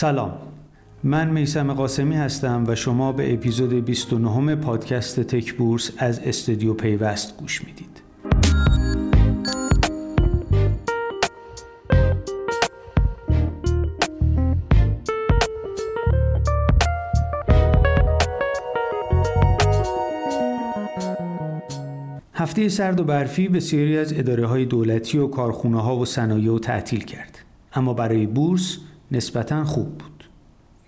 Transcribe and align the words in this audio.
سلام. 0.00 0.32
من 1.04 1.30
میسم 1.30 1.72
قاسمی 1.72 2.14
هستم 2.14 2.64
و 2.66 2.74
شما 2.74 3.12
به 3.12 3.34
اپیزود 3.34 3.84
29 3.84 4.56
پادکست 4.56 5.20
تک 5.20 5.54
بورس 5.54 5.90
از 5.98 6.18
استودیو 6.18 6.74
پیوست 6.74 7.36
گوش 7.36 7.64
می‌دید. 7.64 8.02
هفته 22.34 22.68
سرد 22.68 23.00
و 23.00 23.04
برفی 23.04 23.48
بسیاری 23.48 23.98
از 23.98 24.12
اداره 24.12 24.46
های 24.46 24.64
دولتی 24.64 25.18
و 25.18 25.26
کارخونه 25.26 25.82
ها 25.82 25.96
و 25.96 26.04
صنایع 26.04 26.52
و 26.52 26.58
تعطیل 26.58 27.04
کرد. 27.04 27.38
اما 27.72 27.94
برای 27.94 28.26
بورس 28.26 28.78
نسبتا 29.12 29.64
خوب 29.64 29.98
بود. 29.98 30.24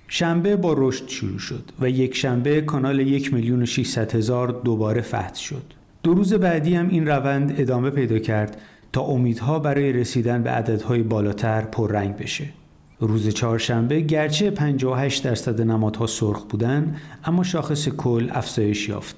شنبه 0.09 0.57
با 0.57 0.75
رشد 0.79 1.09
شروع 1.09 1.39
شد 1.39 1.65
و 1.81 1.91
یک 1.91 2.17
شنبه 2.17 2.61
کانال 2.61 3.01
یک 3.01 3.35
میلیون 3.35 3.63
و 3.63 3.67
هزار 4.15 4.61
دوباره 4.65 5.01
فتح 5.01 5.35
شد. 5.35 5.63
دو 6.03 6.15
روز 6.15 6.35
بعدی 6.35 6.75
هم 6.75 6.89
این 6.89 7.07
روند 7.07 7.55
ادامه 7.61 7.91
پیدا 7.91 8.19
کرد 8.19 8.61
تا 8.93 9.01
امیدها 9.01 9.59
برای 9.59 9.93
رسیدن 9.93 10.43
به 10.43 10.51
عددهای 10.51 11.03
بالاتر 11.03 11.61
پررنگ 11.61 12.17
بشه. 12.17 12.47
روز 13.01 13.29
چهارشنبه 13.29 14.01
گرچه 14.01 14.51
58 14.51 15.25
درصد 15.25 15.61
نمادها 15.63 16.07
سرخ 16.07 16.45
بودن 16.45 16.97
اما 17.25 17.43
شاخص 17.43 17.89
کل 17.89 18.29
افزایش 18.33 18.89
یافت 18.89 19.17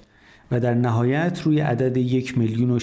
و 0.50 0.60
در 0.60 0.74
نهایت 0.74 1.42
روی 1.44 1.60
عدد 1.60 1.96
یک 1.96 2.38
میلیون 2.38 2.70
و 2.70 2.78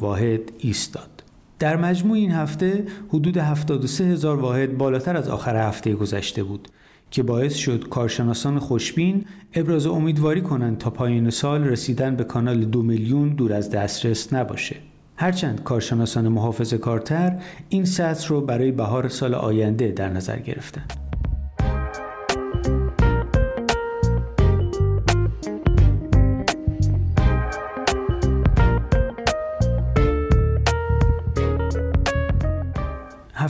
واحد 0.00 0.40
ایستاد. 0.58 1.17
در 1.58 1.76
مجموع 1.76 2.16
این 2.16 2.32
هفته 2.32 2.84
حدود 3.08 3.36
73 3.36 4.04
هزار 4.04 4.36
واحد 4.40 4.78
بالاتر 4.78 5.16
از 5.16 5.28
آخر 5.28 5.68
هفته 5.68 5.94
گذشته 5.94 6.42
بود 6.42 6.68
که 7.10 7.22
باعث 7.22 7.54
شد 7.54 7.88
کارشناسان 7.88 8.58
خوشبین 8.58 9.24
ابراز 9.54 9.86
امیدواری 9.86 10.40
کنند 10.40 10.78
تا 10.78 10.90
پایان 10.90 11.30
سال 11.30 11.64
رسیدن 11.64 12.16
به 12.16 12.24
کانال 12.24 12.64
دو 12.64 12.82
میلیون 12.82 13.28
دور 13.28 13.52
از 13.52 13.70
دسترس 13.70 14.32
نباشه. 14.32 14.76
هرچند 15.16 15.62
کارشناسان 15.62 16.28
محافظ 16.28 16.74
کارتر 16.74 17.42
این 17.68 17.84
سطح 17.84 18.28
رو 18.28 18.40
برای 18.40 18.72
بهار 18.72 19.08
سال 19.08 19.34
آینده 19.34 19.90
در 19.90 20.08
نظر 20.08 20.38
گرفتند. 20.38 21.07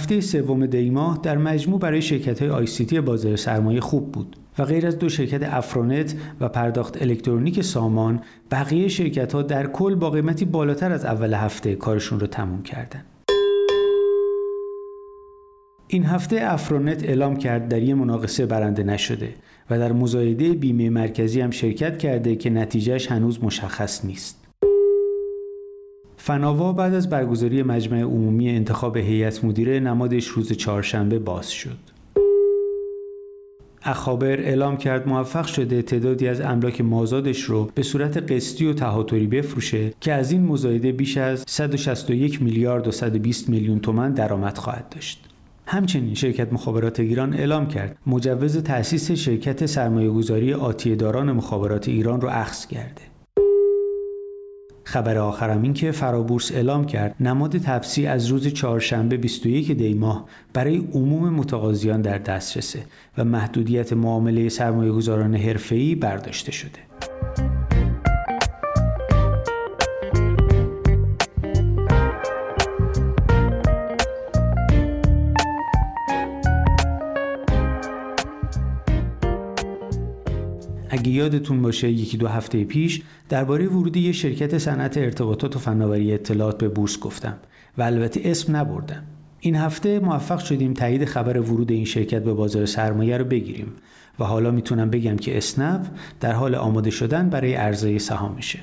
هفته 0.09 0.21
سوم 0.21 0.67
دی 0.67 0.91
ماه 0.91 1.21
در 1.23 1.39
مجموع 1.39 1.81
برای 1.81 2.03
شرکت 2.03 2.43
های 2.43 2.51
آی 2.51 3.01
بازار 3.01 3.37
سرمایه 3.37 3.81
خوب 3.81 4.13
بود 4.13 4.37
و 4.59 4.65
غیر 4.65 4.87
از 4.87 4.99
دو 4.99 5.09
شرکت 5.09 5.43
افرونت 5.43 6.15
و 6.41 6.49
پرداخت 6.49 7.03
الکترونیک 7.03 7.61
سامان 7.61 8.21
بقیه 8.51 8.89
شرکت 8.89 9.33
ها 9.33 9.43
در 9.43 9.67
کل 9.67 9.95
با 9.95 10.11
قیمتی 10.11 10.45
بالاتر 10.45 10.93
از 10.93 11.05
اول 11.05 11.35
هفته 11.35 11.75
کارشون 11.75 12.21
رو 12.21 12.27
تموم 12.27 12.63
کردن. 12.63 13.05
این 15.89 16.05
هفته 16.05 16.39
افرونت 16.43 17.05
اعلام 17.05 17.37
کرد 17.37 17.69
در 17.69 17.83
یه 17.83 17.95
مناقصه 17.95 18.47
برنده 18.47 18.83
نشده 18.83 19.35
و 19.71 19.79
در 19.79 19.93
مزایده 19.93 20.53
بیمه 20.53 20.91
مرکزی 20.91 21.41
هم 21.41 21.51
شرکت 21.51 21.99
کرده 21.99 22.37
که 22.37 22.51
نتیجهش 22.51 23.07
هنوز 23.11 23.45
مشخص 23.45 24.05
نیست. 24.05 24.38
فناوا 26.21 26.73
بعد 26.73 26.95
از 26.95 27.11
برگزاری 27.11 27.63
مجمع 27.63 28.01
عمومی 28.01 28.51
انتخاب 28.51 28.97
هیئت 28.97 29.45
مدیره 29.45 29.81
نمادش 29.81 30.27
روز 30.27 30.53
چهارشنبه 30.53 31.19
باز 31.19 31.51
شد. 31.51 31.79
اخابر 33.83 34.41
اعلام 34.41 34.77
کرد 34.77 35.09
موفق 35.09 35.47
شده 35.47 35.83
تعدادی 35.83 36.29
از 36.29 36.41
املاک 36.41 36.81
مازادش 36.81 37.43
رو 37.43 37.71
به 37.75 37.83
صورت 37.83 38.33
قسطی 38.33 38.67
و 38.67 38.73
تهاتری 38.73 39.27
بفروشه 39.27 39.93
که 40.01 40.13
از 40.13 40.33
این 40.33 40.47
مزایده 40.47 40.93
بیش 40.93 41.17
از 41.17 41.45
161 41.47 42.43
میلیارد 42.43 42.89
و 42.89 42.91
120 42.91 43.49
میلیون 43.49 43.79
تومن 43.79 44.13
درآمد 44.13 44.59
خواهد 44.59 44.89
داشت. 44.89 45.25
همچنین 45.67 46.15
شرکت 46.15 46.53
مخابرات 46.53 47.01
ایران 47.01 47.35
اعلام 47.35 47.69
کرد 47.69 47.97
مجوز 48.07 48.63
تأسیس 48.63 49.11
شرکت 49.11 49.67
سرمایه‌گذاری 49.67 50.55
آتیه 50.55 50.97
داران 50.97 51.33
مخابرات 51.33 51.89
ایران 51.89 52.21
رو 52.21 52.29
اخذ 52.29 52.67
کرده. 52.67 53.08
خبر 54.89 55.19
آخرم 55.19 55.63
این 55.63 55.75
که 55.75 55.91
فرابورس 55.91 56.53
اعلام 56.53 56.87
کرد 56.87 57.15
نماد 57.21 57.59
تپسی 57.59 58.07
از 58.07 58.27
روز 58.27 58.47
چهارشنبه 58.47 59.17
21 59.17 59.73
دی 59.73 59.95
ماه 59.95 60.25
برای 60.53 60.77
عموم 60.77 61.29
متقاضیان 61.35 62.03
در 62.03 62.19
دسترسه 62.19 62.83
و 63.19 63.25
محدودیت 63.25 63.93
معامله 63.93 64.49
سرمایه‌گذاران 64.49 65.35
حرفه‌ای 65.35 65.95
برداشته 65.95 66.53
شده. 66.53 66.79
یادتون 81.19 81.63
باشه 81.63 81.91
یکی 81.91 82.17
دو 82.17 82.29
هفته 82.29 82.65
پیش 82.65 83.03
درباره 83.29 83.67
ورود 83.67 83.97
یه 83.97 84.13
شرکت 84.13 84.59
صنعت 84.59 84.99
ارتباطات 84.99 85.57
و 85.57 85.59
فناوری 85.59 86.13
اطلاعات 86.13 86.59
به 86.59 86.69
بورس 86.69 86.99
گفتم 86.99 87.37
و 87.79 87.83
البته 87.83 88.21
اسم 88.25 88.57
نبردم. 88.57 89.03
این 89.41 89.57
هفته 89.57 89.99
موفق 89.99 90.39
شدیم 90.39 90.75
تایید 90.75 91.05
خبر 91.05 91.41
ورود 91.41 91.71
این 91.71 91.85
شرکت 91.85 92.25
به 92.25 92.35
بازار 92.35 92.67
سرمایه 92.67 93.17
رو 93.17 93.25
بگیریم 93.25 93.73
و 94.19 94.25
حالا 94.25 94.51
می‌تونم 94.51 94.91
بگم 94.91 95.17
که 95.17 95.39
اسنپ 95.39 95.87
در 96.21 96.33
حال 96.33 96.55
آماده 96.55 96.91
شدن 96.91 97.29
برای 97.31 97.55
عرضه 97.55 97.99
سهامشه 97.99 98.59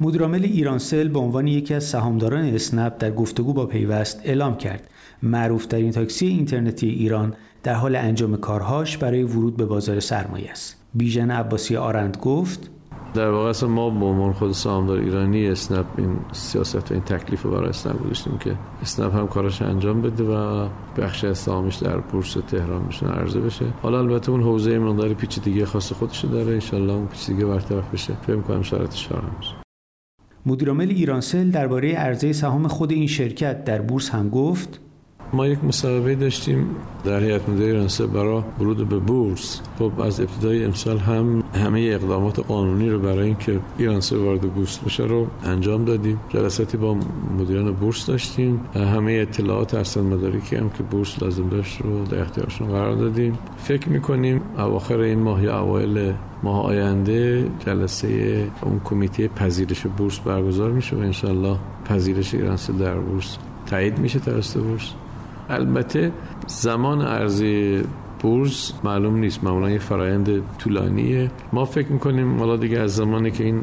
مدیرعامل 0.00 0.44
ایرانسل 0.44 1.08
به 1.08 1.18
عنوان 1.18 1.46
یکی 1.46 1.74
از 1.74 1.84
سهامداران 1.84 2.44
اسنپ 2.44 2.98
در 2.98 3.10
گفتگو 3.10 3.52
با 3.52 3.66
پیوست 3.66 4.20
اعلام 4.24 4.56
کرد. 4.56 4.90
معروفترین 5.22 5.90
تاکسی 5.90 6.26
اینترنتی 6.26 6.88
ایران 6.88 7.34
در 7.62 7.74
حال 7.74 7.96
انجام 7.96 8.36
کارهاش 8.36 8.96
برای 8.96 9.22
ورود 9.22 9.56
به 9.56 9.66
بازار 9.66 10.00
سرمایه 10.00 10.50
است. 10.50 10.76
بیژن 10.94 11.30
عباسی 11.30 11.76
آرند 11.76 12.16
گفت 12.16 12.70
در 13.14 13.30
واقع 13.30 13.48
اصلا 13.48 13.68
ما 13.68 13.90
به 13.90 14.04
عنوان 14.04 14.32
خود 14.32 14.52
سهامدار 14.52 14.98
ایرانی 14.98 15.48
اسنپ 15.48 15.86
این 15.98 16.16
سیاست 16.32 16.90
و 16.90 16.94
این 16.94 17.02
تکلیف 17.02 17.42
رو 17.42 17.50
برای 17.50 17.68
اسنپ 17.68 18.04
گذاشتیم 18.04 18.38
که 18.38 18.56
اسنپ 18.82 19.14
هم 19.14 19.26
کارش 19.26 19.62
انجام 19.62 20.02
بده 20.02 20.24
و 20.24 20.68
بخش 20.98 21.32
سهامش 21.32 21.76
در 21.76 21.96
بورس 21.96 22.32
تهران 22.32 22.82
میشن 22.82 23.06
عرضه 23.06 23.40
بشه. 23.40 23.64
حالا 23.82 23.98
البته 23.98 24.30
اون 24.30 24.42
حوزه 24.42 24.78
مقدار 24.78 25.08
دیگه 25.44 25.66
خاص 25.66 25.92
خودش 25.92 26.24
داره. 26.24 26.60
ان 26.72 26.90
اون 26.90 27.08
دیگه 27.26 27.44
برطرف 27.44 27.90
بشه. 27.92 28.12
فکر 28.26 28.40
کنم 28.40 28.62
شرایطش 28.62 29.08
فراهم 29.08 29.36
بشه 29.40 29.54
مدیرعامل 30.46 30.90
ایرانسل 30.90 31.50
درباره 31.50 31.92
عرضه 31.92 32.32
سهام 32.32 32.68
خود 32.68 32.92
این 32.92 33.06
شرکت 33.06 33.64
در 33.64 33.82
بورس 33.82 34.10
هم 34.10 34.28
گفت 34.28 34.80
ما 35.32 35.46
یک 35.46 35.64
مسابقه 35.64 36.14
داشتیم 36.14 36.66
در 37.04 37.20
هیئت 37.20 37.48
مدیره 37.48 37.66
ایرانسه 37.66 38.06
برای 38.06 38.42
ورود 38.60 38.88
به 38.88 38.98
بورس. 38.98 39.60
خب 39.78 40.00
از 40.00 40.20
ابتدای 40.20 40.64
امسال 40.64 40.98
هم 40.98 41.44
همه 41.54 41.80
اقدامات 41.80 42.38
قانونی 42.38 42.90
رو 42.90 42.98
برای 42.98 43.26
اینکه 43.26 43.60
ایرانسه 43.78 44.16
وارد 44.16 44.40
بورس 44.40 44.78
بشه 44.78 45.02
رو 45.02 45.26
انجام 45.44 45.84
دادیم. 45.84 46.20
جلساتی 46.28 46.76
با 46.76 46.96
مدیران 47.38 47.72
بورس 47.72 48.06
داشتیم 48.06 48.60
همه 48.74 49.12
اطلاعات 49.12 49.74
ارسال 49.74 50.04
مدارکی 50.04 50.56
هم 50.56 50.70
که 50.70 50.82
بورس 50.82 51.22
لازم 51.22 51.48
داشت 51.48 51.80
رو 51.82 52.04
در 52.04 52.20
اختیارشون 52.20 52.68
قرار 52.68 52.94
دادیم. 52.96 53.38
فکر 53.56 53.88
می‌کنیم 53.88 54.40
اواخر 54.58 54.98
این 54.98 55.18
ماه 55.18 55.42
یا 55.42 55.60
اوایل 55.60 56.12
ماه 56.42 56.64
آینده 56.64 57.50
جلسه 57.66 58.08
اون 58.62 58.80
کمیته 58.84 59.28
پذیرش 59.28 59.86
بورس 59.86 60.18
برگزار 60.18 60.70
میشه 60.70 60.96
و 60.96 60.98
انشالله 60.98 61.56
پذیرش 61.84 62.34
ایرانسه 62.34 62.72
در 62.72 62.94
بورس 62.94 63.36
تایید 63.66 63.98
میشه 63.98 64.18
توسط 64.18 64.60
بورس. 64.60 64.92
البته 65.48 66.12
زمان 66.46 67.00
ارزی 67.00 67.82
بورس 68.20 68.72
معلوم 68.84 69.18
نیست. 69.18 69.44
معمولا 69.44 69.70
یه 69.70 69.78
فرایند 69.78 70.58
طولانیه. 70.58 71.30
ما 71.52 71.64
فکر 71.64 71.92
می‌کنیم 71.92 72.38
حالا 72.38 72.56
دیگه 72.56 72.78
از 72.78 72.96
زمانی 72.96 73.30
که 73.30 73.44
این 73.44 73.60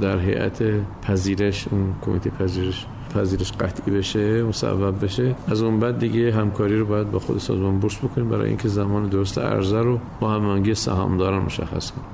در 0.00 0.18
هیئت 0.18 0.62
پذیرش 1.02 1.68
اون 1.70 1.94
کمیته 2.02 2.30
پذیرش 2.30 2.86
پذیرش 3.14 3.52
قطعی 3.52 3.94
بشه 3.94 4.42
مصوب 4.42 5.04
بشه 5.04 5.34
از 5.48 5.62
اون 5.62 5.80
بعد 5.80 5.98
دیگه 5.98 6.32
همکاری 6.32 6.78
رو 6.78 6.86
باید 6.86 7.10
با 7.10 7.18
خود 7.18 7.38
سازمان 7.38 7.78
بورس 7.78 7.98
بکنیم 7.98 8.28
برای 8.28 8.48
اینکه 8.48 8.68
زمان 8.68 9.08
درست 9.08 9.38
عرضه 9.38 9.80
رو 9.80 10.00
با 10.20 10.30
هماهنگی 10.30 10.74
سهامداران 10.74 11.42
مشخص 11.42 11.90
کنیم. 11.90 12.06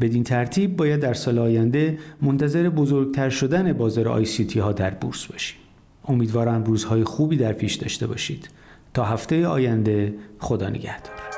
بدین 0.00 0.22
ترتیب 0.22 0.76
باید 0.76 1.00
در 1.00 1.14
سال 1.14 1.38
آینده 1.38 1.98
منتظر 2.22 2.68
بزرگتر 2.68 3.28
شدن 3.28 3.72
بازار 3.72 4.08
آی 4.08 4.24
سی 4.24 4.44
تی 4.44 4.60
ها 4.60 4.72
در 4.72 4.90
بورس 4.90 5.26
باشیم. 5.26 5.61
امیدوارم 6.04 6.64
روزهای 6.64 7.04
خوبی 7.04 7.36
در 7.36 7.52
پیش 7.52 7.74
داشته 7.74 8.06
باشید. 8.06 8.48
تا 8.94 9.04
هفته 9.04 9.46
آینده 9.46 10.14
خدا 10.38 10.68
نگهدار. 10.68 11.31